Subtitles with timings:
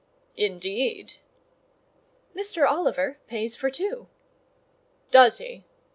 [0.35, 1.17] "Indeed!"
[2.35, 2.67] "Mr.
[2.67, 4.07] Oliver pays for two."
[5.11, 5.63] "Does he?"